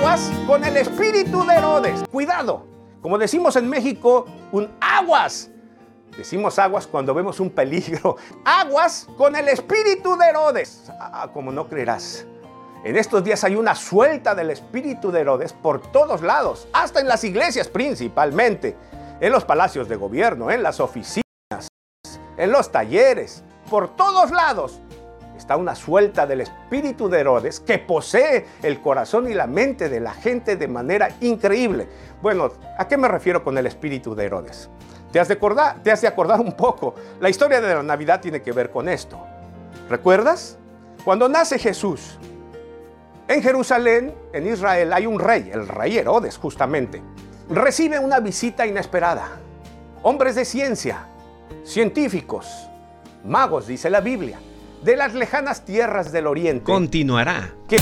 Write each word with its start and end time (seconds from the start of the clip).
aguas 0.00 0.32
con 0.46 0.64
el 0.64 0.78
espíritu 0.78 1.44
de 1.44 1.56
Herodes. 1.56 2.04
Cuidado, 2.10 2.64
como 3.02 3.18
decimos 3.18 3.54
en 3.56 3.68
México, 3.68 4.24
un 4.50 4.70
aguas. 4.80 5.50
Decimos 6.16 6.58
aguas 6.58 6.86
cuando 6.86 7.12
vemos 7.12 7.38
un 7.38 7.50
peligro. 7.50 8.16
Aguas 8.46 9.06
con 9.18 9.36
el 9.36 9.46
espíritu 9.48 10.16
de 10.16 10.26
Herodes. 10.26 10.90
Ah, 10.98 11.28
como 11.34 11.52
no 11.52 11.68
creerás. 11.68 12.24
En 12.82 12.96
estos 12.96 13.22
días 13.22 13.44
hay 13.44 13.56
una 13.56 13.74
suelta 13.74 14.34
del 14.34 14.48
espíritu 14.50 15.12
de 15.12 15.20
Herodes 15.20 15.52
por 15.52 15.82
todos 15.92 16.22
lados, 16.22 16.66
hasta 16.72 17.00
en 17.00 17.06
las 17.06 17.22
iglesias 17.22 17.68
principalmente, 17.68 18.76
en 19.20 19.30
los 19.30 19.44
palacios 19.44 19.86
de 19.86 19.96
gobierno, 19.96 20.50
en 20.50 20.62
las 20.62 20.80
oficinas, 20.80 21.68
en 22.38 22.50
los 22.50 22.72
talleres, 22.72 23.44
por 23.68 23.94
todos 23.96 24.30
lados 24.30 24.80
está 25.40 25.56
una 25.56 25.74
suelta 25.74 26.26
del 26.26 26.42
espíritu 26.42 27.08
de 27.08 27.20
Herodes 27.20 27.60
que 27.60 27.78
posee 27.78 28.46
el 28.62 28.80
corazón 28.80 29.28
y 29.28 29.34
la 29.34 29.46
mente 29.46 29.88
de 29.88 29.98
la 29.98 30.12
gente 30.12 30.56
de 30.56 30.68
manera 30.68 31.08
increíble. 31.20 31.88
Bueno, 32.20 32.52
¿a 32.78 32.86
qué 32.86 32.96
me 32.98 33.08
refiero 33.08 33.42
con 33.42 33.56
el 33.56 33.66
espíritu 33.66 34.14
de 34.14 34.26
Herodes? 34.26 34.68
Te 35.10 35.18
has 35.18 35.28
de 35.28 35.34
acordar, 35.34 36.40
un 36.40 36.52
poco. 36.52 36.94
La 37.20 37.30
historia 37.30 37.60
de 37.60 37.74
la 37.74 37.82
Navidad 37.82 38.20
tiene 38.20 38.42
que 38.42 38.52
ver 38.52 38.70
con 38.70 38.88
esto. 38.88 39.18
¿Recuerdas? 39.88 40.58
Cuando 41.04 41.28
nace 41.28 41.58
Jesús, 41.58 42.18
en 43.26 43.42
Jerusalén, 43.42 44.14
en 44.32 44.46
Israel, 44.46 44.92
hay 44.92 45.06
un 45.06 45.18
rey, 45.18 45.50
el 45.52 45.66
rey 45.66 45.96
Herodes 45.96 46.36
justamente. 46.36 47.02
Recibe 47.48 47.98
una 47.98 48.20
visita 48.20 48.66
inesperada. 48.66 49.40
Hombres 50.02 50.34
de 50.34 50.44
ciencia, 50.44 51.06
científicos, 51.64 52.68
magos, 53.24 53.66
dice 53.66 53.88
la 53.90 54.00
Biblia, 54.00 54.38
de 54.82 54.96
las 54.96 55.14
lejanas 55.14 55.64
tierras 55.64 56.12
del 56.12 56.26
oriente. 56.26 56.64
Continuará. 56.64 57.54
Que 57.68 57.78